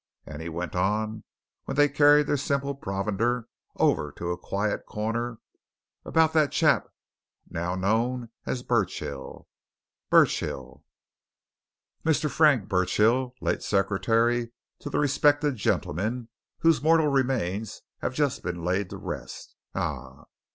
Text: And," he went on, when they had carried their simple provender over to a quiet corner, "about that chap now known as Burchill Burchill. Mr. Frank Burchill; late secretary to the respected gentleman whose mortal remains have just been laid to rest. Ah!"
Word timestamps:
And," 0.25 0.41
he 0.41 0.49
went 0.49 0.75
on, 0.75 1.25
when 1.65 1.77
they 1.77 1.85
had 1.87 1.95
carried 1.95 2.25
their 2.25 2.35
simple 2.35 2.73
provender 2.73 3.47
over 3.75 4.11
to 4.13 4.31
a 4.31 4.35
quiet 4.39 4.87
corner, 4.87 5.37
"about 6.05 6.33
that 6.33 6.51
chap 6.51 6.87
now 7.51 7.75
known 7.75 8.29
as 8.47 8.63
Burchill 8.63 9.47
Burchill. 10.09 10.83
Mr. 12.03 12.31
Frank 12.31 12.67
Burchill; 12.67 13.35
late 13.41 13.61
secretary 13.61 14.49
to 14.79 14.89
the 14.89 14.97
respected 14.97 15.55
gentleman 15.57 16.29
whose 16.61 16.81
mortal 16.81 17.09
remains 17.09 17.83
have 17.99 18.15
just 18.15 18.41
been 18.41 18.65
laid 18.65 18.89
to 18.89 18.97
rest. 18.97 19.55
Ah!" 19.75 20.23